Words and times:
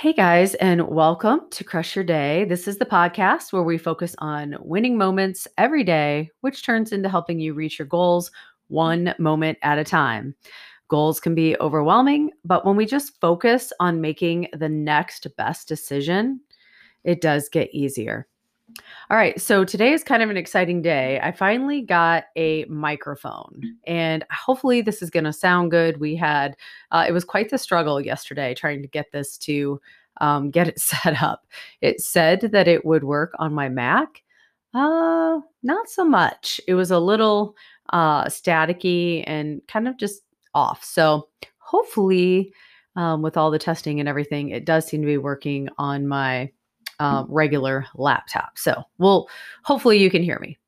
Hey 0.00 0.14
guys, 0.14 0.54
and 0.54 0.88
welcome 0.88 1.42
to 1.50 1.62
Crush 1.62 1.94
Your 1.94 2.06
Day. 2.06 2.46
This 2.46 2.66
is 2.66 2.78
the 2.78 2.86
podcast 2.86 3.52
where 3.52 3.62
we 3.62 3.76
focus 3.76 4.14
on 4.16 4.56
winning 4.60 4.96
moments 4.96 5.46
every 5.58 5.84
day, 5.84 6.30
which 6.40 6.64
turns 6.64 6.92
into 6.92 7.10
helping 7.10 7.38
you 7.38 7.52
reach 7.52 7.78
your 7.78 7.84
goals 7.84 8.30
one 8.68 9.14
moment 9.18 9.58
at 9.60 9.76
a 9.76 9.84
time. 9.84 10.34
Goals 10.88 11.20
can 11.20 11.34
be 11.34 11.54
overwhelming, 11.60 12.30
but 12.46 12.64
when 12.64 12.76
we 12.76 12.86
just 12.86 13.20
focus 13.20 13.74
on 13.78 14.00
making 14.00 14.48
the 14.54 14.70
next 14.70 15.26
best 15.36 15.68
decision, 15.68 16.40
it 17.04 17.20
does 17.20 17.50
get 17.50 17.68
easier. 17.74 18.26
All 19.10 19.16
right, 19.16 19.40
so 19.40 19.64
today 19.64 19.92
is 19.92 20.04
kind 20.04 20.22
of 20.22 20.30
an 20.30 20.36
exciting 20.36 20.82
day. 20.82 21.20
I 21.22 21.32
finally 21.32 21.82
got 21.82 22.24
a 22.36 22.64
microphone, 22.66 23.60
and 23.86 24.24
hopefully, 24.30 24.82
this 24.82 25.02
is 25.02 25.10
going 25.10 25.24
to 25.24 25.32
sound 25.32 25.70
good. 25.70 25.98
We 25.98 26.14
had, 26.14 26.56
uh, 26.90 27.04
it 27.08 27.12
was 27.12 27.24
quite 27.24 27.50
the 27.50 27.58
struggle 27.58 28.00
yesterday 28.00 28.54
trying 28.54 28.82
to 28.82 28.88
get 28.88 29.10
this 29.12 29.36
to 29.38 29.80
um, 30.20 30.50
get 30.50 30.68
it 30.68 30.78
set 30.80 31.22
up. 31.22 31.46
It 31.80 32.00
said 32.00 32.40
that 32.52 32.68
it 32.68 32.84
would 32.84 33.04
work 33.04 33.32
on 33.38 33.52
my 33.54 33.68
Mac. 33.68 34.22
Uh, 34.74 35.40
not 35.62 35.88
so 35.88 36.04
much. 36.04 36.60
It 36.68 36.74
was 36.74 36.90
a 36.90 36.98
little 36.98 37.56
uh, 37.92 38.26
staticky 38.26 39.24
and 39.26 39.60
kind 39.66 39.88
of 39.88 39.98
just 39.98 40.22
off. 40.54 40.84
So, 40.84 41.28
hopefully, 41.58 42.52
um, 42.96 43.22
with 43.22 43.36
all 43.36 43.50
the 43.50 43.58
testing 43.58 44.00
and 44.00 44.08
everything, 44.08 44.50
it 44.50 44.64
does 44.64 44.86
seem 44.86 45.00
to 45.00 45.06
be 45.06 45.18
working 45.18 45.68
on 45.78 46.06
my 46.06 46.50
uh, 47.00 47.24
regular 47.28 47.86
laptop. 47.94 48.56
So 48.56 48.82
well, 48.98 49.28
hopefully 49.64 49.98
you 49.98 50.10
can 50.10 50.22
hear 50.22 50.38
me. 50.38 50.58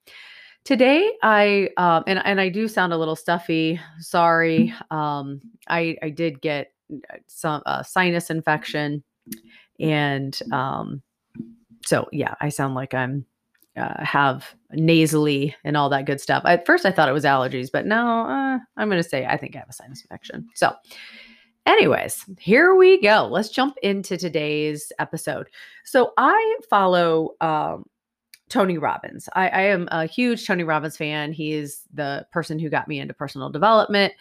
Today, 0.64 1.12
I 1.22 1.70
um, 1.76 2.04
and 2.06 2.20
and 2.24 2.40
I 2.40 2.48
do 2.48 2.68
sound 2.68 2.92
a 2.92 2.96
little 2.96 3.16
stuffy. 3.16 3.80
Sorry, 3.98 4.72
um, 4.90 5.40
I 5.68 5.96
I 6.02 6.10
did 6.10 6.40
get 6.40 6.72
uh, 6.92 7.16
some 7.26 7.62
uh, 7.66 7.82
sinus 7.82 8.30
infection, 8.30 9.02
and 9.80 10.38
um, 10.52 11.02
so 11.84 12.08
yeah, 12.12 12.34
I 12.40 12.48
sound 12.48 12.74
like 12.74 12.94
I'm 12.94 13.26
uh, 13.76 14.04
have 14.04 14.54
nasally 14.72 15.54
and 15.64 15.76
all 15.76 15.88
that 15.88 16.04
good 16.04 16.20
stuff. 16.20 16.42
At 16.46 16.66
first, 16.66 16.86
I 16.86 16.92
thought 16.92 17.08
it 17.08 17.12
was 17.12 17.24
allergies, 17.24 17.70
but 17.72 17.86
now 17.86 18.26
uh, 18.26 18.58
I'm 18.76 18.88
going 18.88 19.02
to 19.02 19.08
say 19.08 19.26
I 19.26 19.36
think 19.36 19.56
I 19.56 19.60
have 19.60 19.68
a 19.68 19.72
sinus 19.72 20.02
infection. 20.02 20.46
So, 20.54 20.72
Anyways, 21.66 22.24
here 22.40 22.74
we 22.74 23.00
go. 23.00 23.28
Let's 23.30 23.48
jump 23.48 23.76
into 23.82 24.16
today's 24.16 24.92
episode. 24.98 25.48
So 25.84 26.12
I 26.16 26.56
follow 26.68 27.34
um, 27.40 27.84
Tony 28.48 28.78
Robbins. 28.78 29.28
I, 29.34 29.48
I, 29.48 29.62
am 29.62 29.88
a 29.92 30.06
huge 30.06 30.46
Tony 30.46 30.64
Robbins 30.64 30.96
fan. 30.96 31.32
He 31.32 31.52
is 31.52 31.82
the 31.94 32.26
person 32.32 32.58
who 32.58 32.68
got 32.68 32.88
me 32.88 32.98
into 32.98 33.14
personal 33.14 33.48
development, 33.48 34.12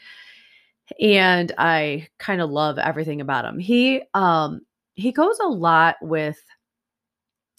and 1.02 1.52
I 1.58 2.08
kind 2.20 2.42
of 2.42 2.52
love 2.52 2.78
everything 2.78 3.22
about 3.22 3.45
him. 3.45 3.58
He 3.58 4.03
um, 4.14 4.61
he 4.94 5.11
goes 5.11 5.38
a 5.39 5.48
lot 5.48 5.95
with. 6.02 6.39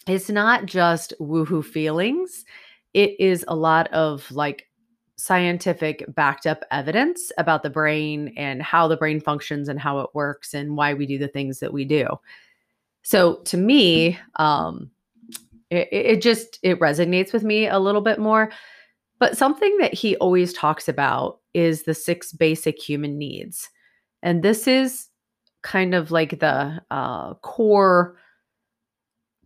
It's 0.07 0.31
not 0.31 0.67
just 0.67 1.13
woohoo 1.21 1.65
feelings. 1.65 2.45
It 2.95 3.21
is 3.21 3.45
a 3.47 3.55
lot 3.55 3.93
of 3.93 4.31
like 4.33 4.67
scientific 5.23 6.05
backed 6.17 6.47
up 6.47 6.65
evidence 6.73 7.31
about 7.39 7.63
the 7.63 7.71
brain 7.71 8.35
and 8.37 8.61
how 8.61 8.89
the 8.89 8.97
brain 8.97 9.21
functions 9.21 9.69
and 9.69 9.79
how 9.79 10.01
it 10.01 10.11
works 10.15 10.53
and 10.53 10.77
why 10.77 10.93
we 10.95 11.07
do 11.07 11.17
the 11.17 11.29
things 11.29 11.61
that 11.61 11.73
we 11.73 11.85
do. 11.85 12.09
So 13.03 13.37
to 13.45 13.57
me, 13.57 14.19
um, 14.35 14.91
it, 15.71 15.87
it 15.93 16.23
just 16.23 16.59
it 16.65 16.81
resonates 16.81 17.33
with 17.33 17.45
me 17.45 17.69
a 17.69 17.79
little 17.79 18.01
bit 18.01 18.19
more. 18.19 18.51
But 19.21 19.39
something 19.39 19.79
that 19.79 19.95
he 19.95 20.17
always 20.17 20.53
talks 20.53 20.89
about 20.89 21.39
is 21.55 21.85
the 21.85 21.95
six 21.95 22.33
basic 22.33 22.83
human 22.83 23.17
needs, 23.17 23.71
and 24.25 24.43
this 24.43 24.67
is 24.67 25.07
kind 25.63 25.95
of 25.95 26.11
like 26.11 26.41
the 26.41 26.83
uh, 26.91 27.35
core 27.35 28.17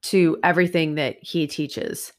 to 0.04 0.38
everything 0.42 0.94
that 0.94 1.22
he 1.22 1.46
teaches. 1.46 2.14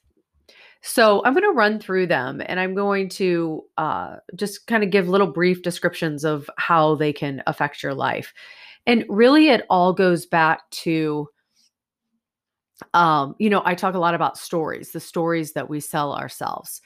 So 0.81 1.21
I'm 1.25 1.33
going 1.33 1.43
to 1.43 1.57
run 1.57 1.79
through 1.79 2.07
them 2.07 2.41
and 2.45 2.59
I'm 2.59 2.75
going 2.75 3.09
to 3.09 3.63
uh, 3.77 4.17
just 4.35 4.67
kind 4.67 4.83
of 4.83 4.91
give 4.91 5.09
little 5.09 5.31
brief 5.31 5.61
descriptions 5.61 6.23
of 6.23 6.49
how 6.57 6.95
they 6.95 7.11
can 7.11 7.43
affect 7.47 7.83
your 7.83 7.93
life. 7.93 8.33
And 8.85 9.03
really, 9.09 9.49
it 9.49 9.65
all 9.69 9.91
goes 9.91 10.25
back 10.25 10.69
to, 10.71 11.27
um, 12.93 13.35
you 13.37 13.49
know, 13.49 13.61
I 13.65 13.75
talk 13.75 13.95
a 13.95 13.99
lot 13.99 14.13
about 14.13 14.37
stories, 14.37 14.91
the 14.91 14.99
stories 14.99 15.53
that 15.53 15.69
we 15.69 15.79
sell 15.79 16.13
ourselves. 16.13 16.81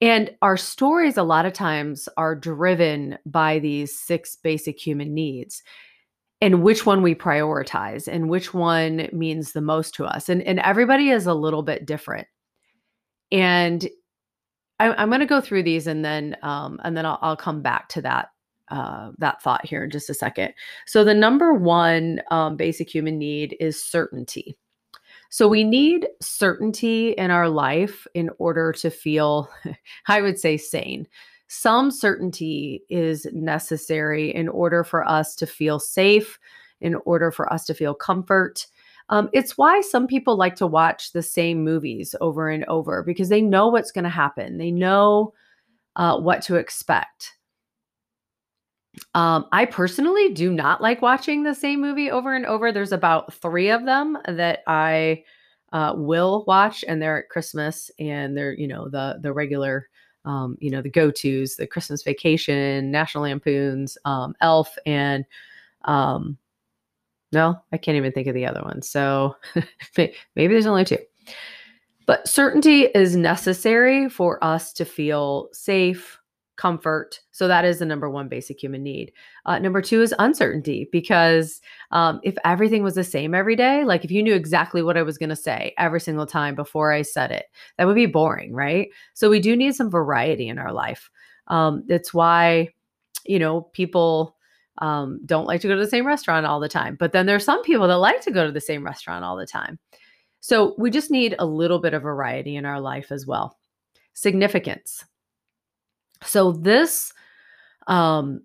And 0.00 0.30
our 0.42 0.56
stories, 0.56 1.16
a 1.16 1.22
lot 1.22 1.46
of 1.46 1.52
times, 1.52 2.08
are 2.16 2.34
driven 2.34 3.18
by 3.26 3.58
these 3.58 3.98
six 3.98 4.36
basic 4.36 4.84
human 4.84 5.14
needs 5.14 5.62
and 6.40 6.62
which 6.62 6.86
one 6.86 7.02
we 7.02 7.14
prioritize 7.14 8.06
and 8.06 8.28
which 8.28 8.54
one 8.54 9.08
means 9.12 9.52
the 9.52 9.60
most 9.60 9.94
to 9.94 10.04
us. 10.04 10.28
And, 10.28 10.42
and 10.42 10.60
everybody 10.60 11.10
is 11.10 11.26
a 11.26 11.34
little 11.34 11.62
bit 11.62 11.84
different 11.84 12.28
and 13.30 13.88
I, 14.80 15.02
am 15.02 15.08
going 15.08 15.20
to 15.20 15.26
go 15.26 15.40
through 15.40 15.64
these 15.64 15.86
and 15.86 16.04
then 16.04 16.36
um, 16.42 16.80
and 16.84 16.96
then 16.96 17.06
I'll, 17.06 17.18
I'll 17.20 17.36
come 17.36 17.62
back 17.62 17.88
to 17.90 18.02
that 18.02 18.30
uh, 18.70 19.10
that 19.18 19.42
thought 19.42 19.64
here 19.64 19.84
in 19.84 19.90
just 19.90 20.10
a 20.10 20.14
second. 20.14 20.52
So 20.86 21.04
the 21.04 21.14
number 21.14 21.54
one 21.54 22.20
um, 22.30 22.56
basic 22.56 22.92
human 22.92 23.18
need 23.18 23.56
is 23.60 23.82
certainty. 23.82 24.56
So 25.30 25.46
we 25.46 25.64
need 25.64 26.08
certainty 26.20 27.10
in 27.10 27.30
our 27.30 27.48
life 27.48 28.06
in 28.14 28.30
order 28.38 28.72
to 28.72 28.90
feel, 28.90 29.50
I 30.06 30.20
would 30.20 30.38
say, 30.38 30.56
sane. 30.56 31.06
Some 31.48 31.90
certainty 31.90 32.82
is 32.88 33.26
necessary 33.32 34.34
in 34.34 34.48
order 34.48 34.84
for 34.84 35.06
us 35.08 35.34
to 35.36 35.46
feel 35.46 35.78
safe, 35.78 36.38
in 36.80 36.94
order 37.06 37.30
for 37.30 37.50
us 37.52 37.64
to 37.66 37.74
feel 37.74 37.94
comfort, 37.94 38.66
um, 39.10 39.30
it's 39.32 39.56
why 39.56 39.80
some 39.80 40.06
people 40.06 40.36
like 40.36 40.54
to 40.56 40.66
watch 40.66 41.12
the 41.12 41.22
same 41.22 41.64
movies 41.64 42.14
over 42.20 42.48
and 42.48 42.64
over 42.66 43.02
because 43.02 43.28
they 43.28 43.40
know 43.40 43.68
what's 43.68 43.92
going 43.92 44.04
to 44.04 44.10
happen. 44.10 44.58
They 44.58 44.70
know 44.70 45.32
uh, 45.96 46.18
what 46.18 46.42
to 46.42 46.56
expect. 46.56 47.34
Um, 49.14 49.46
I 49.52 49.64
personally 49.64 50.32
do 50.32 50.52
not 50.52 50.82
like 50.82 51.02
watching 51.02 51.42
the 51.42 51.54
same 51.54 51.80
movie 51.80 52.10
over 52.10 52.34
and 52.34 52.44
over. 52.46 52.72
There's 52.72 52.92
about 52.92 53.32
three 53.32 53.70
of 53.70 53.84
them 53.84 54.18
that 54.26 54.60
I 54.66 55.24
uh, 55.72 55.94
will 55.96 56.44
watch, 56.46 56.84
and 56.86 57.00
they're 57.00 57.18
at 57.18 57.28
Christmas, 57.28 57.90
and 57.98 58.36
they're 58.36 58.54
you 58.54 58.66
know 58.66 58.88
the 58.88 59.18
the 59.22 59.32
regular, 59.32 59.88
um, 60.24 60.56
you 60.60 60.70
know 60.70 60.82
the 60.82 60.90
go 60.90 61.10
tos, 61.10 61.56
the 61.56 61.66
Christmas 61.66 62.02
Vacation, 62.02 62.90
National 62.90 63.24
Lampoons, 63.24 63.96
um, 64.04 64.34
Elf, 64.40 64.76
and 64.84 65.24
um, 65.84 66.36
no, 67.32 67.60
I 67.72 67.76
can't 67.76 67.96
even 67.96 68.12
think 68.12 68.26
of 68.26 68.34
the 68.34 68.46
other 68.46 68.62
one. 68.62 68.82
So 68.82 69.36
maybe 69.96 70.18
there's 70.36 70.66
only 70.66 70.84
two. 70.84 70.98
But 72.06 72.26
certainty 72.26 72.84
is 72.94 73.16
necessary 73.16 74.08
for 74.08 74.42
us 74.42 74.72
to 74.74 74.86
feel 74.86 75.50
safe, 75.52 76.18
comfort. 76.56 77.20
So 77.30 77.46
that 77.48 77.66
is 77.66 77.78
the 77.78 77.86
number 77.86 78.08
one 78.08 78.28
basic 78.28 78.62
human 78.62 78.82
need. 78.82 79.12
Uh, 79.44 79.58
number 79.58 79.82
two 79.82 80.00
is 80.00 80.14
uncertainty, 80.18 80.88
because 80.90 81.60
um, 81.92 82.20
if 82.22 82.36
everything 82.44 82.82
was 82.82 82.94
the 82.94 83.04
same 83.04 83.34
every 83.34 83.56
day, 83.56 83.84
like 83.84 84.04
if 84.04 84.10
you 84.10 84.22
knew 84.22 84.34
exactly 84.34 84.82
what 84.82 84.96
I 84.96 85.02
was 85.02 85.18
going 85.18 85.28
to 85.28 85.36
say 85.36 85.74
every 85.78 86.00
single 86.00 86.26
time 86.26 86.54
before 86.54 86.92
I 86.92 87.02
said 87.02 87.30
it, 87.30 87.46
that 87.76 87.86
would 87.86 87.94
be 87.94 88.06
boring, 88.06 88.54
right? 88.54 88.88
So 89.14 89.28
we 89.28 89.38
do 89.38 89.54
need 89.54 89.74
some 89.74 89.90
variety 89.90 90.48
in 90.48 90.58
our 90.58 90.72
life. 90.72 91.10
Um, 91.46 91.84
it's 91.88 92.12
why, 92.12 92.70
you 93.24 93.38
know, 93.38 93.62
people 93.72 94.36
um, 94.78 95.20
don't 95.24 95.46
like 95.46 95.60
to 95.62 95.68
go 95.68 95.74
to 95.74 95.80
the 95.80 95.90
same 95.90 96.06
restaurant 96.06 96.46
all 96.46 96.60
the 96.60 96.68
time. 96.68 96.96
But 96.98 97.12
then 97.12 97.26
there's 97.26 97.44
some 97.44 97.62
people 97.62 97.88
that 97.88 97.96
like 97.96 98.20
to 98.22 98.30
go 98.30 98.46
to 98.46 98.52
the 98.52 98.60
same 98.60 98.84
restaurant 98.84 99.24
all 99.24 99.36
the 99.36 99.46
time. 99.46 99.78
So 100.40 100.74
we 100.78 100.90
just 100.90 101.10
need 101.10 101.34
a 101.38 101.46
little 101.46 101.78
bit 101.78 101.94
of 101.94 102.02
variety 102.02 102.56
in 102.56 102.64
our 102.64 102.80
life 102.80 103.10
as 103.10 103.26
well. 103.26 103.58
Significance. 104.14 105.04
So 106.22 106.52
this 106.52 107.12
um 107.86 108.42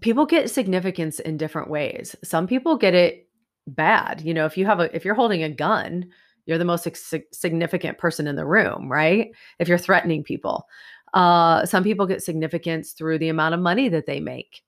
people 0.00 0.26
get 0.26 0.50
significance 0.50 1.20
in 1.20 1.36
different 1.36 1.70
ways. 1.70 2.14
Some 2.22 2.46
people 2.46 2.76
get 2.76 2.94
it 2.94 3.28
bad. 3.66 4.20
You 4.22 4.34
know, 4.34 4.46
if 4.46 4.56
you 4.56 4.66
have 4.66 4.80
a 4.80 4.94
if 4.94 5.04
you're 5.04 5.14
holding 5.14 5.42
a 5.42 5.50
gun, 5.50 6.06
you're 6.44 6.58
the 6.58 6.64
most 6.64 6.86
significant 7.32 7.98
person 7.98 8.26
in 8.26 8.36
the 8.36 8.46
room, 8.46 8.90
right? 8.90 9.32
If 9.58 9.68
you're 9.68 9.78
threatening 9.78 10.22
people. 10.22 10.66
Uh, 11.14 11.64
some 11.64 11.82
people 11.82 12.06
get 12.06 12.22
significance 12.22 12.92
through 12.92 13.18
the 13.18 13.28
amount 13.28 13.54
of 13.54 13.60
money 13.60 13.88
that 13.88 14.06
they 14.06 14.20
make 14.20 14.62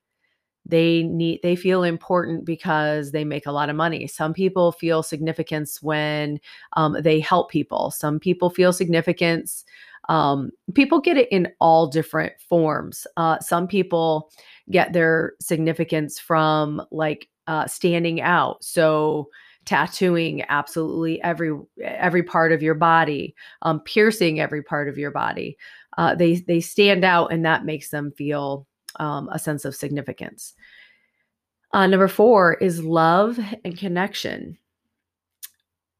they 0.69 1.03
need 1.05 1.41
they 1.43 1.57
feel 1.57 1.83
important 1.83 2.45
because 2.45 3.11
they 3.11 3.25
make 3.25 3.47
a 3.47 3.53
lot 3.53 3.71
of 3.71 3.77
money. 3.77 4.07
Some 4.07 4.35
people 4.35 4.73
feel 4.73 5.03
significance 5.03 5.83
when 5.83 6.39
um, 6.75 6.97
they 7.01 7.21
help 7.21 7.51
people. 7.51 7.91
Some 7.91 8.21
people 8.21 8.51
feel 8.51 8.73
significance 8.73 9.65
um, 10.09 10.51
people 10.75 11.01
get 11.01 11.17
it 11.17 11.29
in 11.31 11.49
all 11.61 11.87
different 11.87 12.33
forms. 12.41 13.07
Uh, 13.17 13.39
some 13.41 13.67
people 13.67 14.31
get 14.71 14.93
their 14.93 15.35
significance 15.41 16.19
from 16.19 16.83
like 16.91 17.29
uh, 17.47 17.67
standing 17.67 18.21
out. 18.21 18.63
So 18.65 19.29
tattooing 19.65 20.43
absolutely 20.49 21.21
every 21.23 21.53
every 21.83 22.23
part 22.23 22.53
of 22.53 22.63
your 22.63 22.75
body 22.75 23.35
um, 23.63 23.81
piercing 23.81 24.41
every 24.41 24.63
part 24.63 24.89
of 24.89 24.97
your 24.97 25.11
body. 25.11 25.59
Uh, 25.99 26.15
they 26.15 26.37
they 26.37 26.61
stand 26.61 27.05
out 27.05 27.33
and 27.33 27.45
that 27.45 27.65
makes 27.65 27.91
them 27.91 28.13
feel 28.13 28.67
um, 28.99 29.29
a 29.33 29.39
sense 29.39 29.65
of 29.65 29.75
significance. 29.75 30.55
Uh, 31.73 31.87
number 31.87 32.09
four 32.09 32.55
is 32.55 32.83
love 32.83 33.39
and 33.65 33.77
connection. 33.77 34.59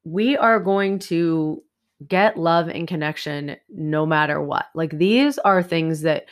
We 0.03 0.37
are 0.37 0.59
going 0.59 0.99
to 0.99 1.63
get 2.07 2.37
love 2.37 2.69
and 2.69 2.87
connection 2.87 3.57
no 3.69 4.05
matter 4.05 4.41
what. 4.41 4.67
Like 4.73 4.97
these 4.97 5.37
are 5.39 5.61
things 5.61 6.01
that 6.01 6.25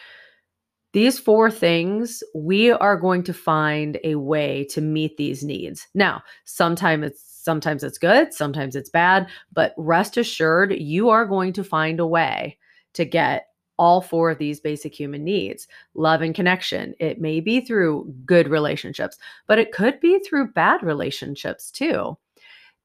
these 0.94 1.20
four 1.20 1.52
things, 1.52 2.24
we 2.34 2.72
are 2.72 2.98
going 2.98 3.22
to 3.24 3.34
find 3.34 4.00
a 4.04 4.16
way 4.16 4.66
to 4.72 4.82
meet 4.82 5.18
these 5.18 5.44
needs. 5.44 5.86
Now, 5.94 6.24
sometimes 6.46 7.06
it's 7.06 7.24
sometimes 7.44 7.84
it's 7.84 7.98
good, 7.98 8.34
sometimes 8.34 8.76
it's 8.76 8.90
bad, 8.90 9.28
but 9.54 9.74
rest 9.78 10.18
assured 10.18 10.74
you 10.74 11.10
are 11.10 11.26
going 11.26 11.54
to 11.54 11.64
find 11.64 12.00
a 12.00 12.08
way 12.08 12.58
to 12.94 13.06
get 13.06 13.47
all 13.78 14.02
four 14.02 14.32
of 14.32 14.38
these 14.38 14.60
basic 14.60 14.94
human 14.94 15.24
needs 15.24 15.68
love 15.94 16.22
and 16.22 16.36
connection. 16.36 16.94
It 17.00 17.22
may 17.22 17.40
be 17.40 17.62
through 17.62 18.14
good 18.26 18.48
relationships, 18.48 19.18
but 19.48 19.60
it 19.60 19.72
could 19.72 20.00
be 20.00 20.20
through 20.20 20.54
bad 20.54 20.84
relationships 20.84 21.72
too 21.72 22.18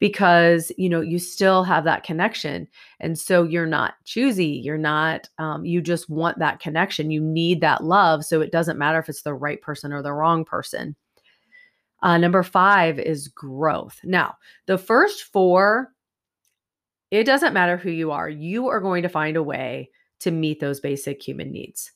because 0.02 0.72
you 0.76 0.88
know 0.88 1.00
you 1.00 1.16
still 1.16 1.62
have 1.62 1.84
that 1.84 2.02
connection 2.02 2.66
and 2.98 3.16
so 3.16 3.44
you're 3.44 3.66
not 3.66 3.94
choosy 4.04 4.60
you're 4.64 4.76
not 4.76 5.28
um, 5.38 5.64
you 5.64 5.80
just 5.80 6.10
want 6.10 6.36
that 6.40 6.58
connection 6.58 7.12
you 7.12 7.20
need 7.20 7.60
that 7.60 7.84
love 7.84 8.24
so 8.24 8.40
it 8.40 8.50
doesn't 8.50 8.80
matter 8.80 8.98
if 8.98 9.08
it's 9.08 9.22
the 9.22 9.32
right 9.32 9.62
person 9.62 9.92
or 9.92 10.02
the 10.02 10.12
wrong 10.12 10.44
person 10.44 10.96
uh, 12.02 12.18
number 12.18 12.42
five 12.42 12.98
is 12.98 13.28
growth 13.28 14.00
now 14.02 14.34
the 14.66 14.76
first 14.76 15.22
four 15.22 15.92
it 17.12 17.22
doesn't 17.22 17.54
matter 17.54 17.76
who 17.76 17.90
you 17.90 18.10
are 18.10 18.28
you 18.28 18.66
are 18.66 18.80
going 18.80 19.04
to 19.04 19.08
find 19.08 19.36
a 19.36 19.42
way 19.42 19.88
to 20.22 20.30
meet 20.30 20.60
those 20.60 20.80
basic 20.80 21.22
human 21.22 21.50
needs 21.50 21.92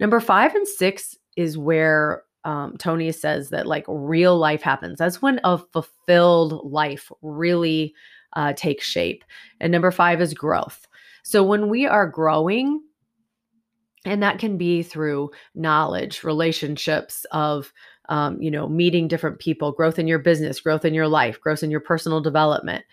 number 0.00 0.20
five 0.20 0.54
and 0.54 0.66
six 0.66 1.16
is 1.36 1.58
where 1.58 2.22
um, 2.46 2.76
Tony 2.78 3.10
says 3.10 3.50
that 3.50 3.66
like 3.66 3.84
real 3.88 4.38
life 4.38 4.62
happens. 4.62 4.98
That's 4.98 5.20
when 5.20 5.40
a 5.42 5.58
fulfilled 5.58 6.60
life 6.64 7.10
really 7.20 7.92
uh, 8.34 8.52
takes 8.52 8.86
shape. 8.86 9.24
And 9.60 9.72
number 9.72 9.90
five 9.90 10.20
is 10.20 10.32
growth. 10.32 10.86
So 11.24 11.42
when 11.42 11.68
we 11.68 11.86
are 11.86 12.06
growing, 12.06 12.80
and 14.04 14.22
that 14.22 14.38
can 14.38 14.56
be 14.56 14.84
through 14.84 15.30
knowledge, 15.56 16.22
relationships 16.22 17.26
of, 17.32 17.72
um, 18.08 18.40
you 18.40 18.52
know, 18.52 18.68
meeting 18.68 19.08
different 19.08 19.40
people, 19.40 19.72
growth 19.72 19.98
in 19.98 20.06
your 20.06 20.20
business, 20.20 20.60
growth 20.60 20.84
in 20.84 20.94
your 20.94 21.08
life, 21.08 21.40
growth 21.40 21.64
in 21.64 21.70
your 21.72 21.80
personal 21.80 22.20
development, 22.20 22.84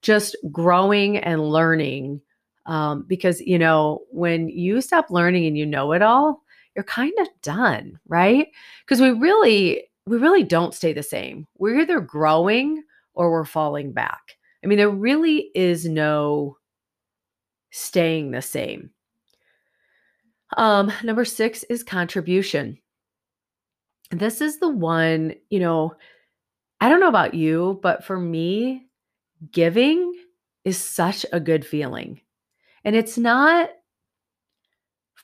just 0.00 0.34
growing 0.50 1.18
and 1.18 1.50
learning. 1.50 2.22
Um, 2.66 3.04
because, 3.06 3.40
you 3.40 3.58
know, 3.58 4.02
when 4.10 4.48
you 4.48 4.80
stop 4.80 5.10
learning 5.10 5.46
and 5.46 5.56
you 5.58 5.66
know 5.66 5.92
it 5.92 6.02
all, 6.02 6.42
you're 6.74 6.84
kind 6.84 7.12
of 7.20 7.28
done, 7.42 7.98
right? 8.08 8.48
Because 8.84 9.00
we 9.00 9.10
really, 9.10 9.84
we 10.06 10.16
really 10.16 10.42
don't 10.42 10.74
stay 10.74 10.92
the 10.92 11.02
same. 11.02 11.46
We're 11.58 11.80
either 11.80 12.00
growing 12.00 12.82
or 13.14 13.30
we're 13.30 13.44
falling 13.44 13.92
back. 13.92 14.36
I 14.62 14.66
mean, 14.66 14.78
there 14.78 14.90
really 14.90 15.50
is 15.54 15.84
no 15.84 16.56
staying 17.70 18.30
the 18.30 18.42
same. 18.42 18.90
Um, 20.56 20.92
number 21.02 21.24
six 21.24 21.64
is 21.64 21.82
contribution. 21.82 22.78
This 24.10 24.40
is 24.40 24.58
the 24.58 24.68
one, 24.68 25.34
you 25.50 25.60
know, 25.60 25.94
I 26.80 26.88
don't 26.88 27.00
know 27.00 27.08
about 27.08 27.34
you, 27.34 27.80
but 27.82 28.04
for 28.04 28.18
me, 28.18 28.86
giving 29.50 30.14
is 30.64 30.78
such 30.78 31.26
a 31.32 31.40
good 31.40 31.66
feeling. 31.66 32.20
And 32.84 32.94
it's 32.94 33.16
not 33.16 33.70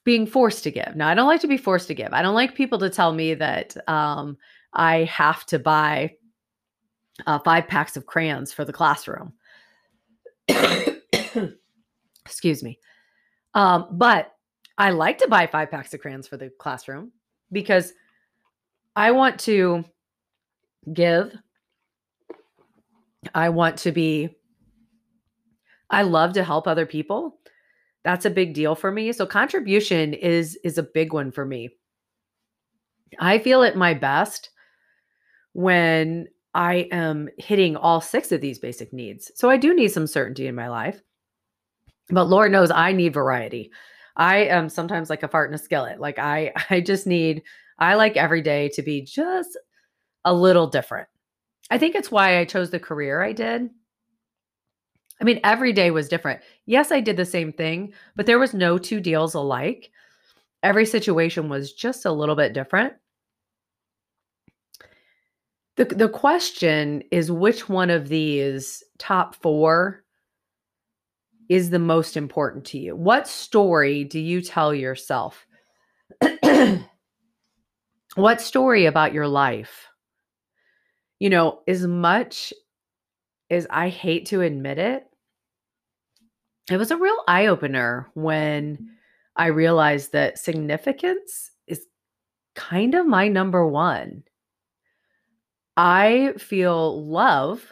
being 0.05 0.27
forced 0.27 0.65
to 0.65 0.71
give. 0.71 0.97
Now, 0.97 1.09
I 1.09 1.15
don't 1.15 1.27
like 1.27 1.43
to 1.43 1.47
be 1.47 1.59
forced 1.59 1.89
to 1.89 1.95
give. 1.95 2.13
I 2.13 2.23
don't 2.23 2.35
like 2.35 2.55
people 2.55 2.79
to 2.79 2.91
tell 2.91 3.13
me 3.13 3.35
that 3.35 3.77
um, 3.89 4.39
I 4.73 5.05
have 5.05 5.45
to 5.47 5.59
buy 5.59 6.15
uh, 7.27 7.39
five 7.41 7.69
packs 7.69 7.97
of 7.97 8.07
crayons 8.07 8.53
for 8.53 8.65
the 8.65 8.73
classroom. 8.73 9.33
Excuse 12.25 12.63
me. 12.63 12.79
Um, 13.55 13.89
but 13.93 14.33
I 14.79 14.91
like 14.91 15.19
to 15.19 15.29
buy 15.29 15.47
five 15.47 15.71
packs 15.71 15.93
of 15.93 16.01
crayons 16.01 16.27
for 16.27 16.37
the 16.39 16.51
classroom 16.59 17.13
because 17.53 17.93
I 18.97 19.11
want 19.11 19.39
to 19.41 19.85
give. 20.93 21.37
I 23.35 23.51
want 23.51 23.77
to 23.81 23.93
be, 23.93 24.31
I 25.91 26.03
love 26.03 26.33
to 26.33 26.43
help 26.43 26.67
other 26.67 26.87
people 26.87 27.39
that's 28.05 28.25
a 28.25 28.31
big 28.31 28.55
deal 28.55 28.75
for 28.75 28.91
me 28.91 29.13
so 29.13 29.27
contribution 29.27 30.15
is 30.15 30.59
is 30.65 30.79
a 30.79 30.83
big 30.83 31.13
one 31.13 31.31
for 31.31 31.45
me. 31.45 31.71
I 33.19 33.39
feel 33.39 33.63
at 33.63 33.77
my 33.77 33.95
best 33.95 34.51
when 35.53 36.29
i 36.55 36.89
am 36.93 37.29
hitting 37.39 37.77
all 37.77 38.01
six 38.01 38.33
of 38.33 38.41
these 38.41 38.59
basic 38.59 38.93
needs 38.93 39.31
so 39.35 39.51
i 39.51 39.57
do 39.57 39.75
need 39.75 39.89
some 39.89 40.07
certainty 40.07 40.47
in 40.47 40.55
my 40.55 40.69
life. 40.69 41.01
But 42.09 42.25
lord 42.29 42.53
knows 42.53 42.71
i 42.71 42.93
need 42.93 43.15
variety. 43.15 43.71
I 44.17 44.39
am 44.39 44.69
sometimes 44.69 45.09
like 45.09 45.23
a 45.23 45.29
fart 45.29 45.51
in 45.51 45.55
a 45.55 45.59
skillet 45.59 46.01
like 46.01 46.19
i 46.19 46.53
i 46.71 46.81
just 46.81 47.07
need 47.07 47.43
i 47.79 47.95
like 47.95 48.17
every 48.17 48.43
day 48.43 48.69
to 48.71 48.83
be 48.83 49.03
just 49.03 49.59
a 50.25 50.35
little 50.35 50.67
different. 50.67 51.09
I 51.71 51.79
think 51.79 51.95
it's 51.95 52.11
why 52.11 52.39
i 52.39 52.45
chose 52.45 52.71
the 52.71 52.81
career 52.81 53.23
i 53.23 53.33
did 53.33 53.71
I 55.21 55.25
mean, 55.25 55.41
every 55.45 55.73
day 55.73 55.91
was 55.91 56.09
different. 56.09 56.41
Yes, 56.67 56.91
I 56.91 57.01
did 57.01 57.17
the 57.17 57.27
same 57.27 57.53
thing, 57.53 57.93
but 58.17 58.27
there 58.27 58.39
was 58.39 58.55
no 58.55 58.79
two 58.79 59.01
deals 59.01 59.35
alike. 59.35 59.91
Every 60.63 60.87
situation 60.87 61.49
was 61.49 61.73
just 61.73 62.07
a 62.07 62.13
little 62.13 62.37
bit 62.37 62.53
different. 62.53 62.95
The, 65.77 65.85
the 65.85 66.09
question 66.09 67.03
is 67.11 67.31
which 67.31 67.69
one 67.69 67.91
of 67.91 68.09
these 68.09 68.83
top 68.99 69.35
four 69.35 70.05
is 71.49 71.71
the 71.71 71.79
most 71.79 72.17
important 72.17 72.65
to 72.67 72.79
you? 72.79 72.95
What 72.95 73.27
story 73.27 74.05
do 74.05 74.19
you 74.21 74.41
tell 74.41 74.75
yourself? 74.75 75.47
what 78.15 78.41
story 78.41 78.87
about 78.87 79.13
your 79.13 79.27
life? 79.27 79.89
You 81.19 81.31
know, 81.31 81.61
as 81.67 81.87
much 81.87 82.53
as 83.51 83.67
I 83.69 83.89
hate 83.89 84.27
to 84.27 84.43
admit 84.43 84.79
it, 84.79 85.10
it 86.71 86.77
was 86.77 86.91
a 86.91 86.97
real 86.97 87.17
eye 87.27 87.47
opener 87.47 88.11
when 88.15 88.91
I 89.37 89.47
realized 89.47 90.13
that 90.13 90.39
significance 90.39 91.51
is 91.67 91.87
kind 92.55 92.95
of 92.95 93.07
my 93.07 93.29
number 93.29 93.67
one. 93.67 94.25
I 95.77 96.35
feel 96.39 97.05
love 97.05 97.65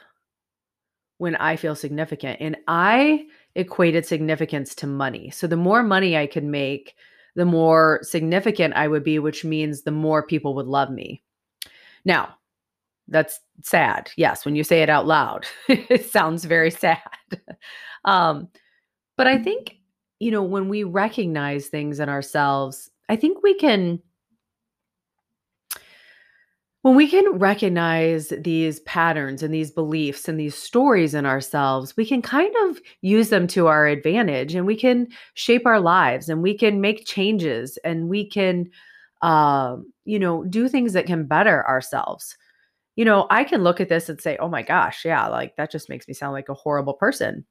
when 1.19 1.37
I 1.37 1.57
feel 1.57 1.75
significant, 1.75 2.39
and 2.41 2.57
I 2.69 3.27
equated 3.55 4.07
significance 4.07 4.75
to 4.77 4.87
money. 4.87 5.31
So 5.31 5.47
the 5.47 5.57
more 5.57 5.83
money 5.83 6.17
I 6.17 6.27
could 6.27 6.45
make, 6.45 6.95
the 7.35 7.45
more 7.45 8.01
significant 8.03 8.75
I 8.75 8.89
would 8.89 9.03
be, 9.05 9.19
which 9.19 9.45
means 9.45 9.83
the 9.83 9.91
more 9.91 10.23
people 10.23 10.55
would 10.55 10.67
love 10.67 10.91
me. 10.91 11.23
Now, 12.05 12.37
that's 13.09 13.41
sad. 13.63 14.11
Yes, 14.17 14.45
when 14.45 14.55
you 14.55 14.63
say 14.65 14.83
it 14.83 14.91
out 14.91 15.07
loud, 15.07 15.47
it 15.69 16.11
sounds 16.11 16.45
very 16.45 16.71
sad. 16.85 17.01
um, 18.05 18.49
but 19.19 19.27
I 19.27 19.37
think, 19.37 19.77
you 20.21 20.31
know, 20.31 20.45
when 20.45 20.69
we 20.69 20.85
recognize 20.85 21.67
things 21.67 22.01
in 22.01 22.09
ourselves, 22.09 22.89
I 23.11 23.17
think 23.17 23.43
we 23.43 23.55
can 23.55 24.01
when 26.83 26.95
we 26.95 27.09
can 27.09 27.33
recognize 27.33 28.33
these 28.41 28.79
patterns 28.81 29.43
and 29.43 29.53
these 29.53 29.73
beliefs 29.73 30.29
and 30.29 30.39
these 30.39 30.55
stories 30.55 31.13
in 31.13 31.27
ourselves, 31.27 31.97
we 31.97 32.07
can 32.07 32.23
kind 32.23 32.55
of 32.63 32.79
use 33.03 33.31
them 33.31 33.49
to 33.49 33.67
our 33.67 33.89
advantage 33.89 34.55
and 34.55 34.65
we 34.65 34.77
can 34.77 35.09
shape 35.35 35.67
our 35.67 35.81
lives 35.81 36.29
and 36.29 36.41
we 36.41 36.57
can 36.57 36.81
make 36.81 37.05
changes 37.05 37.77
and 37.85 38.09
we 38.09 38.25
can, 38.25 38.71
uh, 39.23 39.77
you 40.05 40.21
know, 40.21 40.45
do 40.45 40.69
things 40.69 40.93
that 40.93 41.07
can 41.07 41.27
better 41.27 41.67
ourselves. 41.67 42.37
You 42.95 43.05
know, 43.05 43.27
I 43.29 43.43
can 43.43 43.65
look 43.65 43.81
at 43.81 43.89
this 43.89 44.09
and 44.09 44.21
say, 44.21 44.37
oh 44.39 44.49
my 44.49 44.63
gosh, 44.63 45.05
yeah, 45.05 45.27
like 45.27 45.57
that 45.57 45.73
just 45.73 45.89
makes 45.89 46.07
me 46.07 46.15
sound 46.15 46.33
like 46.33 46.49
a 46.49 46.55
horrible 46.55 46.95
person. 46.95 47.45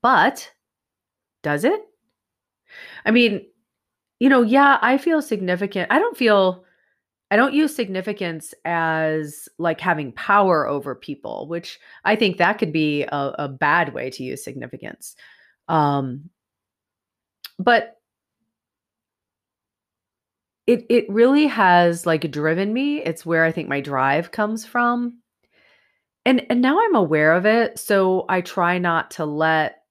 But 0.00 0.50
does 1.42 1.64
it? 1.64 1.80
I 3.04 3.10
mean, 3.10 3.46
you 4.20 4.28
know, 4.28 4.42
yeah, 4.42 4.78
I 4.82 4.98
feel 4.98 5.22
significant. 5.22 5.90
I 5.90 5.98
don't 5.98 6.16
feel 6.16 6.64
I 7.30 7.36
don't 7.36 7.54
use 7.54 7.74
significance 7.74 8.52
as 8.66 9.48
like 9.58 9.80
having 9.80 10.12
power 10.12 10.66
over 10.68 10.94
people, 10.94 11.48
which 11.48 11.80
I 12.04 12.14
think 12.14 12.36
that 12.36 12.58
could 12.58 12.72
be 12.72 13.04
a, 13.04 13.34
a 13.38 13.48
bad 13.48 13.94
way 13.94 14.10
to 14.10 14.22
use 14.22 14.44
significance. 14.44 15.16
Um, 15.68 16.28
but 17.58 17.96
it 20.66 20.86
it 20.88 21.06
really 21.08 21.46
has 21.46 22.06
like 22.06 22.30
driven 22.30 22.72
me. 22.72 23.02
It's 23.02 23.26
where 23.26 23.44
I 23.44 23.52
think 23.52 23.68
my 23.68 23.80
drive 23.80 24.30
comes 24.30 24.64
from. 24.64 25.21
And 26.24 26.46
and 26.50 26.60
now 26.62 26.78
I'm 26.80 26.94
aware 26.94 27.32
of 27.32 27.46
it, 27.46 27.78
so 27.78 28.24
I 28.28 28.40
try 28.42 28.78
not 28.78 29.10
to 29.12 29.24
let 29.24 29.82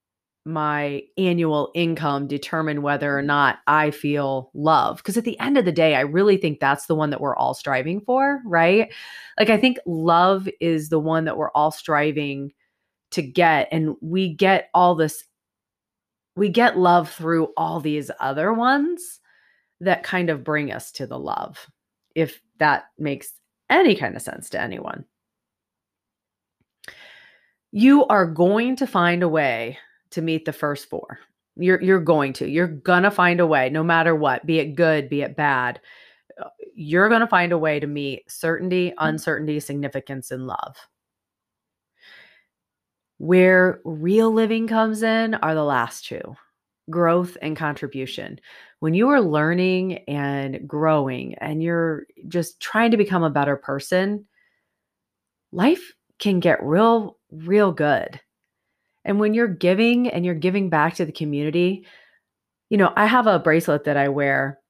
my 0.44 1.02
annual 1.16 1.70
income 1.74 2.26
determine 2.26 2.82
whether 2.82 3.16
or 3.16 3.20
mm-hmm. 3.20 3.28
not 3.28 3.58
I 3.66 3.90
feel 3.90 4.50
love. 4.54 4.96
Because 4.96 5.16
at 5.16 5.24
the 5.24 5.38
end 5.38 5.56
of 5.56 5.64
the 5.64 5.72
day, 5.72 5.94
I 5.94 6.00
really 6.00 6.36
think 6.36 6.58
that's 6.58 6.86
the 6.86 6.94
one 6.94 7.10
that 7.10 7.20
we're 7.20 7.36
all 7.36 7.54
striving 7.54 8.00
for, 8.00 8.40
right? 8.44 8.92
Like, 9.38 9.50
I 9.50 9.56
think 9.56 9.78
love 9.86 10.48
is 10.60 10.88
the 10.88 10.98
one 10.98 11.24
that 11.26 11.36
we're 11.36 11.52
all 11.52 11.70
striving 11.70 12.52
to 13.12 13.22
get. 13.22 13.68
And 13.70 13.94
we 14.00 14.34
get 14.34 14.68
all 14.74 14.94
this, 14.94 15.24
we 16.34 16.48
get 16.48 16.78
love 16.78 17.10
through 17.10 17.48
all 17.56 17.78
these 17.80 18.10
other 18.18 18.52
ones 18.52 19.20
that 19.80 20.02
kind 20.02 20.30
of 20.30 20.44
bring 20.44 20.72
us 20.72 20.90
to 20.92 21.06
the 21.06 21.18
love, 21.18 21.68
if 22.14 22.40
that 22.58 22.84
makes 22.98 23.32
any 23.70 23.94
kind 23.94 24.16
of 24.16 24.22
sense 24.22 24.50
to 24.50 24.60
anyone. 24.60 25.04
You 27.72 28.06
are 28.06 28.26
going 28.26 28.76
to 28.76 28.86
find 28.86 29.22
a 29.22 29.28
way 29.28 29.78
to 30.10 30.22
meet 30.22 30.44
the 30.44 30.52
first 30.52 30.88
four. 30.88 31.18
You're 31.56 31.82
you're 31.82 32.00
going 32.00 32.32
to. 32.34 32.48
You're 32.48 32.66
going 32.68 33.02
to 33.02 33.10
find 33.10 33.40
a 33.40 33.46
way 33.46 33.70
no 33.70 33.82
matter 33.82 34.14
what, 34.14 34.46
be 34.46 34.58
it 34.58 34.74
good, 34.74 35.08
be 35.08 35.22
it 35.22 35.36
bad. 35.36 35.80
Uh, 36.40 36.48
you're 36.74 37.08
going 37.08 37.20
to 37.20 37.26
find 37.26 37.52
a 37.52 37.58
way 37.58 37.80
to 37.80 37.86
meet 37.86 38.30
certainty, 38.30 38.90
mm. 38.90 38.94
uncertainty, 38.98 39.60
significance 39.60 40.30
and 40.30 40.46
love. 40.46 40.76
Where 43.18 43.80
real 43.84 44.32
living 44.32 44.66
comes 44.66 45.02
in 45.02 45.34
are 45.34 45.54
the 45.54 45.64
last 45.64 46.06
two 46.06 46.36
growth 46.90 47.36
and 47.40 47.56
contribution. 47.56 48.40
When 48.80 48.94
you 48.94 49.08
are 49.08 49.20
learning 49.20 49.98
and 50.08 50.66
growing 50.66 51.34
and 51.36 51.62
you're 51.62 52.06
just 52.28 52.60
trying 52.60 52.90
to 52.90 52.96
become 52.96 53.22
a 53.22 53.30
better 53.30 53.56
person, 53.56 54.26
life 55.52 55.92
can 56.18 56.40
get 56.40 56.62
real, 56.62 57.18
real 57.32 57.72
good. 57.72 58.20
And 59.04 59.18
when 59.18 59.34
you're 59.34 59.48
giving 59.48 60.08
and 60.08 60.24
you're 60.24 60.34
giving 60.34 60.70
back 60.70 60.94
to 60.94 61.04
the 61.04 61.12
community, 61.12 61.86
you 62.70 62.76
know, 62.76 62.92
I 62.96 63.06
have 63.06 63.26
a 63.26 63.38
bracelet 63.38 63.84
that 63.84 63.96
I 63.96 64.08
wear 64.08 64.60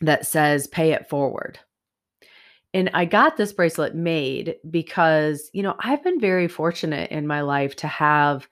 that 0.00 0.26
says 0.26 0.66
pay 0.66 0.92
it 0.92 1.08
forward. 1.08 1.58
And 2.74 2.90
I 2.92 3.06
got 3.06 3.36
this 3.36 3.52
bracelet 3.52 3.94
made 3.94 4.56
because, 4.70 5.50
you 5.54 5.62
know, 5.62 5.74
I've 5.80 6.04
been 6.04 6.20
very 6.20 6.48
fortunate 6.48 7.10
in 7.10 7.26
my 7.26 7.40
life 7.40 7.74
to 7.76 7.88
have 7.88 8.46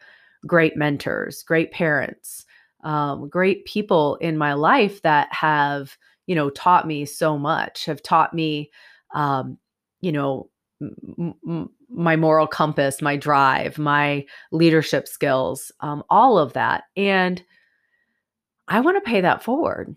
great 0.46 0.76
mentors, 0.76 1.42
great 1.42 1.70
parents, 1.70 2.46
um, 2.82 3.28
great 3.28 3.64
people 3.66 4.16
in 4.16 4.38
my 4.38 4.54
life 4.54 5.02
that 5.02 5.32
have, 5.32 5.96
you 6.26 6.34
know, 6.34 6.48
taught 6.50 6.86
me 6.86 7.04
so 7.04 7.36
much, 7.36 7.84
have 7.84 8.02
taught 8.02 8.32
me, 8.32 8.70
um, 9.14 9.58
you 10.00 10.12
know, 10.12 10.48
m- 10.80 11.34
m- 11.46 11.70
my 11.88 12.16
moral 12.16 12.46
compass, 12.46 13.00
my 13.00 13.16
drive, 13.16 13.78
my 13.78 14.24
leadership 14.52 15.08
skills, 15.08 15.70
um, 15.80 16.02
all 16.10 16.38
of 16.38 16.52
that. 16.54 16.84
And 16.96 17.42
I 18.68 18.80
want 18.80 18.96
to 18.96 19.08
pay 19.08 19.20
that 19.20 19.42
forward. 19.42 19.94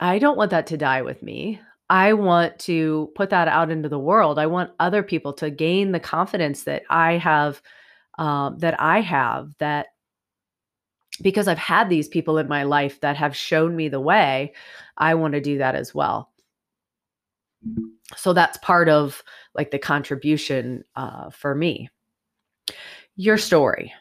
I 0.00 0.18
don't 0.18 0.36
want 0.36 0.50
that 0.50 0.66
to 0.68 0.76
die 0.76 1.02
with 1.02 1.22
me. 1.22 1.60
I 1.88 2.14
want 2.14 2.58
to 2.60 3.12
put 3.14 3.30
that 3.30 3.48
out 3.48 3.70
into 3.70 3.88
the 3.88 3.98
world. 3.98 4.38
I 4.38 4.46
want 4.46 4.72
other 4.80 5.02
people 5.02 5.32
to 5.34 5.50
gain 5.50 5.92
the 5.92 6.00
confidence 6.00 6.64
that 6.64 6.82
I 6.90 7.18
have, 7.18 7.60
um, 8.18 8.58
that 8.58 8.80
I 8.80 9.00
have, 9.00 9.52
that 9.58 9.88
because 11.20 11.46
I've 11.46 11.58
had 11.58 11.88
these 11.88 12.08
people 12.08 12.38
in 12.38 12.48
my 12.48 12.62
life 12.62 13.00
that 13.00 13.16
have 13.16 13.36
shown 13.36 13.76
me 13.76 13.88
the 13.88 14.00
way, 14.00 14.54
I 14.96 15.14
want 15.14 15.34
to 15.34 15.40
do 15.40 15.58
that 15.58 15.74
as 15.74 15.94
well 15.94 16.32
so 18.16 18.32
that's 18.32 18.58
part 18.58 18.88
of 18.88 19.22
like 19.54 19.70
the 19.70 19.78
contribution 19.78 20.84
uh, 20.96 21.30
for 21.30 21.54
me. 21.54 21.88
Your 23.16 23.38
story. 23.38 23.92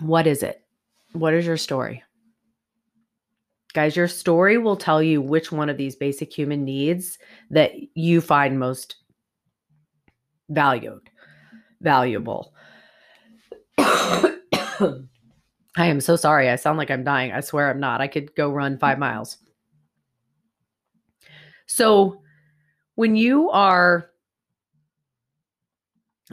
What 0.00 0.26
is 0.26 0.42
it? 0.42 0.62
What 1.12 1.34
is 1.34 1.46
your 1.46 1.56
story? 1.56 2.02
Guys 3.72 3.94
your 3.94 4.08
story 4.08 4.58
will 4.58 4.76
tell 4.76 5.02
you 5.02 5.20
which 5.20 5.52
one 5.52 5.68
of 5.68 5.76
these 5.76 5.94
basic 5.94 6.36
human 6.36 6.64
needs 6.64 7.18
that 7.50 7.72
you 7.94 8.20
find 8.20 8.58
most 8.58 8.96
valued 10.48 11.08
valuable. 11.80 12.52
I 13.78 14.36
am 15.76 16.00
so 16.00 16.16
sorry. 16.16 16.50
I 16.50 16.56
sound 16.56 16.78
like 16.78 16.90
i'm 16.90 17.04
dying. 17.04 17.32
I 17.32 17.40
swear 17.40 17.70
i'm 17.70 17.80
not. 17.80 18.00
I 18.00 18.08
could 18.08 18.34
go 18.34 18.50
run 18.50 18.78
five 18.78 18.98
miles. 18.98 19.38
So 21.66 22.22
when 23.00 23.16
you 23.16 23.48
are 23.48 24.10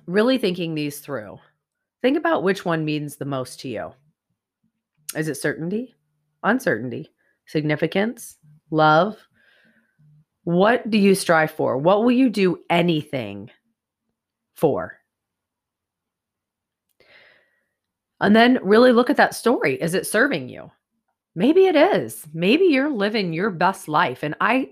really 0.06 0.38
thinking 0.38 0.76
these 0.76 1.00
through, 1.00 1.40
think 2.02 2.18
about 2.18 2.44
which 2.44 2.66
one 2.66 2.84
means 2.84 3.16
the 3.16 3.24
most 3.24 3.62
to 3.62 3.70
you. 3.70 3.94
Is 5.16 5.30
it 5.30 5.36
certainty, 5.36 5.96
uncertainty, 6.44 7.14
significance, 7.46 8.36
love? 8.70 9.18
What 10.44 10.90
do 10.90 10.98
you 10.98 11.16
strive 11.16 11.52
for? 11.52 11.78
What 11.78 12.04
will 12.04 12.12
you 12.12 12.30
do 12.30 12.60
anything 12.70 13.50
for? 14.54 15.00
And 18.20 18.36
then 18.36 18.60
really 18.62 18.92
look 18.92 19.10
at 19.10 19.16
that 19.16 19.36
story. 19.36 19.82
Is 19.82 19.94
it 19.94 20.06
serving 20.06 20.50
you? 20.50 20.70
Maybe 21.34 21.68
it 21.68 21.78
is. 21.78 22.28
Maybe 22.34 22.66
you're 22.66 22.92
living 22.92 23.32
your 23.32 23.52
best 23.52 23.88
life. 23.88 24.22
And 24.22 24.36
I 24.42 24.72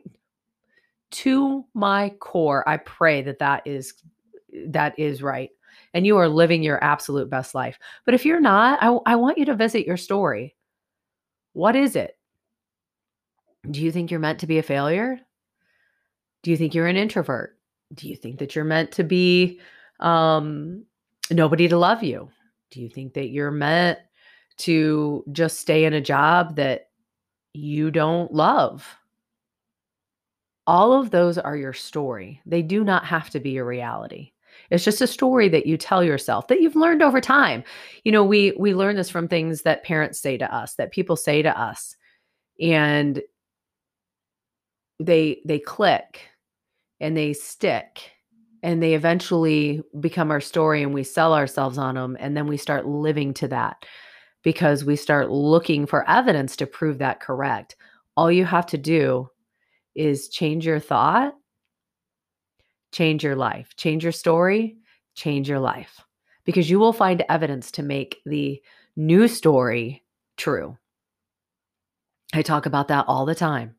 to 1.15 1.65
my 1.73 2.09
core, 2.19 2.67
I 2.67 2.77
pray 2.77 3.21
that 3.23 3.39
that 3.39 3.65
is 3.65 3.93
that 4.67 4.97
is 4.97 5.21
right 5.21 5.49
and 5.93 6.05
you 6.05 6.17
are 6.17 6.27
living 6.27 6.61
your 6.61 6.83
absolute 6.83 7.29
best 7.29 7.55
life. 7.55 7.79
But 8.03 8.13
if 8.13 8.25
you're 8.25 8.41
not, 8.41 8.79
I, 8.81 8.97
I 9.05 9.15
want 9.15 9.37
you 9.37 9.45
to 9.45 9.55
visit 9.55 9.87
your 9.87 9.97
story. 9.97 10.55
What 11.53 11.75
is 11.75 11.95
it? 11.95 12.17
Do 13.71 13.81
you 13.81 13.91
think 13.91 14.11
you're 14.11 14.19
meant 14.19 14.39
to 14.39 14.47
be 14.47 14.57
a 14.57 14.63
failure? 14.63 15.19
Do 16.43 16.51
you 16.51 16.57
think 16.57 16.75
you're 16.75 16.87
an 16.87 16.97
introvert? 16.97 17.57
Do 17.93 18.09
you 18.09 18.15
think 18.17 18.39
that 18.39 18.55
you're 18.55 18.65
meant 18.65 18.91
to 18.93 19.03
be 19.03 19.61
um, 20.01 20.83
nobody 21.31 21.69
to 21.69 21.77
love 21.77 22.03
you? 22.03 22.29
Do 22.71 22.81
you 22.81 22.89
think 22.89 23.13
that 23.13 23.29
you're 23.29 23.51
meant 23.51 23.99
to 24.57 25.23
just 25.31 25.59
stay 25.59 25.85
in 25.85 25.93
a 25.93 26.01
job 26.01 26.57
that 26.57 26.89
you 27.53 27.89
don't 27.89 28.33
love? 28.33 28.85
All 30.67 30.93
of 30.93 31.11
those 31.11 31.37
are 31.37 31.57
your 31.57 31.73
story. 31.73 32.41
They 32.45 32.61
do 32.61 32.83
not 32.83 33.05
have 33.05 33.29
to 33.31 33.39
be 33.39 33.51
your 33.51 33.65
reality. 33.65 34.31
It's 34.69 34.83
just 34.83 35.01
a 35.01 35.07
story 35.07 35.49
that 35.49 35.65
you 35.65 35.77
tell 35.77 36.03
yourself 36.03 36.47
that 36.47 36.61
you've 36.61 36.75
learned 36.75 37.01
over 37.01 37.21
time. 37.21 37.63
You 38.03 38.11
know, 38.11 38.23
we 38.23 38.53
we 38.57 38.73
learn 38.73 38.95
this 38.95 39.09
from 39.09 39.27
things 39.27 39.61
that 39.63 39.83
parents 39.83 40.19
say 40.19 40.37
to 40.37 40.53
us, 40.53 40.75
that 40.75 40.91
people 40.91 41.15
say 41.15 41.41
to 41.41 41.59
us. 41.59 41.95
And 42.59 43.21
they 44.99 45.41
they 45.45 45.59
click 45.59 46.21
and 46.99 47.15
they 47.15 47.33
stick 47.33 48.11
and 48.63 48.81
they 48.81 48.95
eventually 48.95 49.83
become 49.99 50.31
our 50.31 50.41
story 50.41 50.81
and 50.81 50.93
we 50.93 51.03
sell 51.03 51.33
ourselves 51.33 51.77
on 51.77 51.95
them 51.95 52.15
and 52.19 52.35
then 52.35 52.47
we 52.47 52.57
start 52.57 52.87
living 52.87 53.33
to 53.33 53.47
that 53.49 53.85
because 54.41 54.85
we 54.85 54.95
start 54.95 55.29
looking 55.29 55.85
for 55.85 56.09
evidence 56.09 56.55
to 56.55 56.65
prove 56.65 56.97
that 56.99 57.19
correct. 57.19 57.75
All 58.15 58.31
you 58.31 58.45
have 58.45 58.65
to 58.67 58.77
do 58.77 59.29
is 59.95 60.29
change 60.29 60.65
your 60.65 60.79
thought, 60.79 61.35
change 62.91 63.23
your 63.23 63.35
life, 63.35 63.75
change 63.75 64.03
your 64.03 64.11
story, 64.11 64.77
change 65.15 65.49
your 65.49 65.59
life, 65.59 66.01
because 66.45 66.69
you 66.69 66.79
will 66.79 66.93
find 66.93 67.23
evidence 67.29 67.71
to 67.71 67.83
make 67.83 68.21
the 68.25 68.61
new 68.95 69.27
story 69.27 70.03
true. 70.37 70.77
I 72.33 72.41
talk 72.41 72.65
about 72.65 72.89
that 72.89 73.05
all 73.07 73.25
the 73.25 73.35
time. 73.35 73.75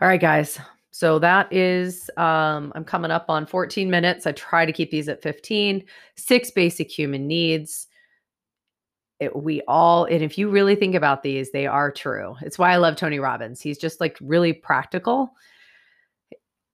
All 0.00 0.08
right, 0.08 0.20
guys. 0.20 0.58
So 0.90 1.18
that 1.18 1.52
is, 1.52 2.08
um, 2.16 2.72
I'm 2.74 2.84
coming 2.84 3.10
up 3.10 3.26
on 3.28 3.46
14 3.46 3.90
minutes. 3.90 4.26
I 4.26 4.32
try 4.32 4.64
to 4.64 4.72
keep 4.72 4.90
these 4.90 5.08
at 5.08 5.22
15. 5.22 5.84
Six 6.16 6.50
basic 6.52 6.90
human 6.90 7.26
needs 7.26 7.88
it, 9.20 9.34
we 9.36 9.62
all 9.68 10.04
and 10.04 10.22
if 10.22 10.36
you 10.36 10.48
really 10.48 10.74
think 10.74 10.94
about 10.94 11.22
these 11.22 11.52
they 11.52 11.66
are 11.66 11.90
true. 11.90 12.36
It's 12.42 12.58
why 12.58 12.72
i 12.72 12.76
love 12.76 12.96
tony 12.96 13.18
robbins. 13.18 13.60
He's 13.60 13.78
just 13.78 14.00
like 14.00 14.16
really 14.20 14.52
practical. 14.52 15.34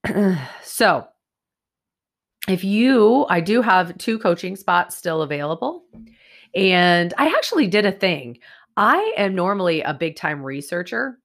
So 0.63 1.07
if 2.49 2.65
you 2.65 3.27
i 3.29 3.41
do 3.41 3.61
have 3.63 3.97
two 3.99 4.19
coaching 4.19 4.57
spots 4.57 4.97
still 4.97 5.23
available 5.23 5.85
and 6.55 7.13
i 7.19 7.27
actually 7.27 7.67
did 7.67 7.87
a 7.87 7.93
thing. 7.93 8.39
I 8.77 9.13
am 9.17 9.35
normally 9.35 9.83
a 9.83 9.93
big 9.93 10.17
time 10.17 10.43
researcher 10.43 11.19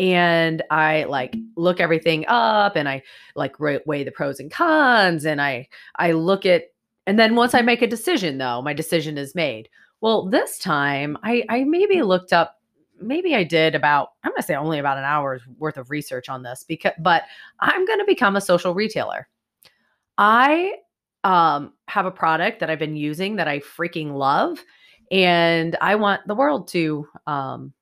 and 0.00 0.62
i 0.70 1.04
like 1.04 1.36
look 1.56 1.78
everything 1.78 2.24
up 2.26 2.74
and 2.74 2.88
i 2.88 3.02
like 3.36 3.60
weigh 3.60 4.02
the 4.02 4.10
pros 4.10 4.40
and 4.40 4.50
cons 4.50 5.26
and 5.26 5.42
i 5.42 5.68
i 5.96 6.12
look 6.12 6.46
at 6.46 6.64
and 7.06 7.18
then 7.18 7.36
once 7.36 7.54
i 7.54 7.60
make 7.60 7.82
a 7.82 7.86
decision 7.86 8.38
though 8.38 8.62
my 8.62 8.72
decision 8.72 9.18
is 9.18 9.34
made 9.34 9.68
well, 10.00 10.26
this 10.26 10.58
time 10.58 11.16
I, 11.22 11.44
I 11.48 11.64
maybe 11.64 12.02
looked 12.02 12.32
up, 12.32 12.60
maybe 13.00 13.34
I 13.34 13.44
did 13.44 13.74
about, 13.74 14.10
I'm 14.24 14.30
going 14.30 14.40
to 14.40 14.46
say 14.46 14.54
only 14.54 14.78
about 14.78 14.98
an 14.98 15.04
hour's 15.04 15.42
worth 15.58 15.76
of 15.76 15.90
research 15.90 16.28
on 16.28 16.42
this 16.42 16.64
because, 16.66 16.92
but 16.98 17.24
I'm 17.60 17.86
going 17.86 17.98
to 17.98 18.04
become 18.06 18.36
a 18.36 18.40
social 18.40 18.74
retailer. 18.74 19.28
I 20.18 20.74
um, 21.24 21.72
have 21.88 22.06
a 22.06 22.10
product 22.10 22.60
that 22.60 22.70
I've 22.70 22.78
been 22.78 22.96
using 22.96 23.36
that 23.36 23.48
I 23.48 23.60
freaking 23.60 24.14
love, 24.14 24.62
and 25.10 25.76
I 25.80 25.96
want 25.96 26.26
the 26.26 26.34
world 26.34 26.68
to 26.68 27.06
um, 27.26 27.72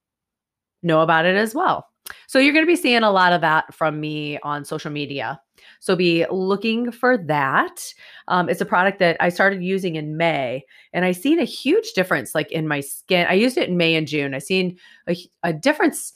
know 0.83 1.01
about 1.03 1.27
it 1.27 1.37
as 1.37 1.55
well. 1.55 1.88
So 2.27 2.39
you're 2.39 2.53
going 2.53 2.65
to 2.65 2.71
be 2.71 2.77
seeing 2.77 3.03
a 3.03 3.11
lot 3.11 3.33
of 3.33 3.41
that 3.41 3.73
from 3.75 4.01
me 4.01 4.39
on 4.43 4.65
social 4.65 4.91
media. 4.91 5.41
So 5.81 5.97
be 5.97 6.27
looking 6.31 6.91
for 6.93 7.17
that. 7.17 7.93
Um, 8.29 8.49
it's 8.49 8.61
a 8.61 8.67
product 8.67 8.99
that 9.01 9.17
I 9.21 9.29
started 9.29 9.63
using 9.63 9.97
in 9.97 10.17
May, 10.17 10.65
and 10.93 11.05
I 11.05 11.13
seen 11.13 11.39
a 11.39 11.45
huge 11.45 11.93
difference, 11.93 12.35
like 12.35 12.51
in 12.53 12.69
my 12.69 12.81
skin. 12.81 13.27
I 13.29 13.35
used 13.35 13.59
it 13.59 13.69
in 13.69 13.77
May 13.77 13.95
and 13.95 14.07
June. 14.07 14.35
I 14.35 14.39
seen 14.39 14.79
a, 15.09 15.17
a 15.43 15.53
difference 15.53 16.13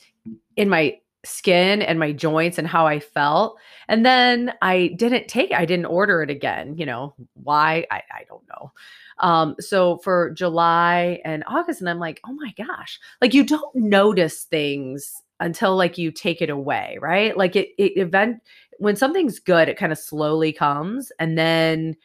in 0.56 0.68
my 0.68 0.98
skin 1.24 1.82
and 1.82 2.00
my 2.00 2.12
joints 2.12 2.58
and 2.58 2.66
how 2.66 2.86
I 2.86 2.98
felt. 2.98 3.58
And 3.88 4.04
then 4.04 4.52
I 4.60 4.94
didn't 4.96 5.28
take. 5.28 5.52
I 5.52 5.64
didn't 5.64 5.86
order 5.86 6.22
it 6.22 6.30
again. 6.30 6.76
You 6.76 6.86
know, 6.86 7.14
why? 7.34 7.86
I, 7.90 8.02
I 8.10 8.24
don't 8.28 8.42
know. 8.48 8.72
Um, 9.18 9.54
so 9.60 9.98
for 9.98 10.30
July 10.30 11.20
and 11.24 11.44
August, 11.46 11.80
and 11.80 11.88
I'm 11.88 12.00
like, 12.00 12.20
oh 12.26 12.32
my 12.32 12.52
gosh, 12.56 12.98
like 13.20 13.34
you 13.34 13.44
don't 13.44 13.74
notice 13.74 14.44
things 14.44 15.22
until 15.42 15.76
like 15.76 15.98
you 15.98 16.10
take 16.10 16.40
it 16.40 16.48
away, 16.48 16.98
right? 17.02 17.36
Like 17.36 17.56
it, 17.56 17.70
it 17.76 17.98
event 17.98 18.40
when 18.78 18.96
something's 18.96 19.38
good, 19.38 19.68
it 19.68 19.76
kind 19.76 19.92
of 19.92 19.98
slowly 19.98 20.52
comes. 20.52 21.12
And 21.18 21.36
then 21.36 21.96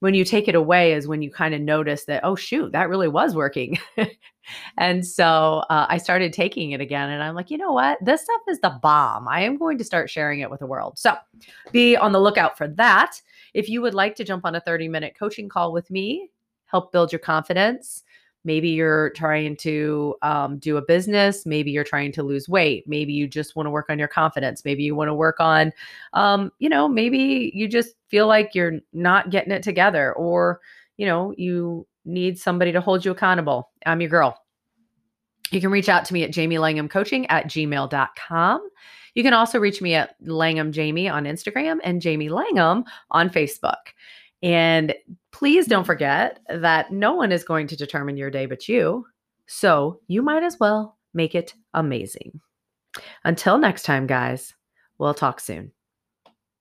when 0.00 0.14
you 0.14 0.24
take 0.24 0.48
it 0.48 0.54
away 0.54 0.92
is 0.92 1.06
when 1.06 1.22
you 1.22 1.30
kind 1.30 1.54
of 1.54 1.60
notice 1.60 2.04
that, 2.04 2.24
oh, 2.24 2.34
shoot, 2.34 2.72
that 2.72 2.88
really 2.88 3.08
was 3.08 3.34
working. 3.34 3.78
and 4.78 5.06
so 5.06 5.64
uh, 5.70 5.86
I 5.88 5.98
started 5.98 6.32
taking 6.32 6.70
it 6.70 6.80
again. 6.80 7.10
And 7.10 7.22
I'm 7.22 7.34
like, 7.34 7.50
you 7.50 7.58
know 7.58 7.72
what? 7.72 7.98
This 8.02 8.22
stuff 8.22 8.40
is 8.48 8.60
the 8.60 8.78
bomb. 8.82 9.28
I 9.28 9.40
am 9.40 9.58
going 9.58 9.76
to 9.78 9.84
start 9.84 10.08
sharing 10.08 10.40
it 10.40 10.50
with 10.50 10.60
the 10.60 10.66
world. 10.66 10.98
So 10.98 11.14
be 11.72 11.96
on 11.96 12.12
the 12.12 12.20
lookout 12.20 12.56
for 12.56 12.68
that. 12.68 13.20
If 13.54 13.68
you 13.68 13.82
would 13.82 13.94
like 13.94 14.14
to 14.16 14.24
jump 14.24 14.44
on 14.44 14.54
a 14.54 14.60
30 14.60 14.88
minute 14.88 15.14
coaching 15.18 15.48
call 15.48 15.72
with 15.72 15.90
me, 15.90 16.30
help 16.66 16.92
build 16.92 17.12
your 17.12 17.18
confidence, 17.18 18.04
Maybe 18.48 18.70
you're 18.70 19.10
trying 19.10 19.58
to 19.58 20.16
um, 20.22 20.58
do 20.58 20.78
a 20.78 20.82
business. 20.82 21.44
Maybe 21.44 21.70
you're 21.70 21.84
trying 21.84 22.12
to 22.12 22.22
lose 22.22 22.48
weight. 22.48 22.88
Maybe 22.88 23.12
you 23.12 23.28
just 23.28 23.54
want 23.54 23.66
to 23.66 23.70
work 23.70 23.90
on 23.90 23.98
your 23.98 24.08
confidence. 24.08 24.64
Maybe 24.64 24.84
you 24.84 24.94
want 24.94 25.08
to 25.08 25.14
work 25.14 25.38
on, 25.38 25.70
um, 26.14 26.50
you 26.58 26.70
know, 26.70 26.88
maybe 26.88 27.52
you 27.54 27.68
just 27.68 27.96
feel 28.08 28.26
like 28.26 28.54
you're 28.54 28.80
not 28.94 29.28
getting 29.28 29.52
it 29.52 29.62
together 29.62 30.14
or, 30.14 30.60
you 30.96 31.04
know, 31.04 31.34
you 31.36 31.86
need 32.06 32.38
somebody 32.38 32.72
to 32.72 32.80
hold 32.80 33.04
you 33.04 33.10
accountable. 33.10 33.70
I'm 33.84 34.00
your 34.00 34.08
girl. 34.08 34.42
You 35.50 35.60
can 35.60 35.70
reach 35.70 35.90
out 35.90 36.06
to 36.06 36.14
me 36.14 36.24
at 36.24 36.32
Jamie 36.32 36.56
Langham 36.56 36.88
Coaching 36.88 37.26
at 37.26 37.48
gmail.com. 37.48 38.68
You 39.12 39.22
can 39.22 39.34
also 39.34 39.58
reach 39.58 39.82
me 39.82 39.92
at 39.92 40.14
Langham 40.22 40.72
Jamie 40.72 41.10
on 41.10 41.24
Instagram 41.24 41.80
and 41.84 42.00
Jamie 42.00 42.30
Langham 42.30 42.84
on 43.10 43.28
Facebook. 43.28 43.92
And 44.42 44.94
please 45.32 45.66
don't 45.66 45.84
forget 45.84 46.40
that 46.48 46.92
no 46.92 47.14
one 47.14 47.32
is 47.32 47.44
going 47.44 47.66
to 47.68 47.76
determine 47.76 48.16
your 48.16 48.30
day 48.30 48.46
but 48.46 48.68
you. 48.68 49.06
So 49.46 50.00
you 50.06 50.22
might 50.22 50.42
as 50.42 50.58
well 50.60 50.96
make 51.14 51.34
it 51.34 51.54
amazing. 51.74 52.40
Until 53.24 53.58
next 53.58 53.82
time, 53.82 54.06
guys, 54.06 54.54
we'll 54.98 55.14
talk 55.14 55.40
soon. 55.40 55.72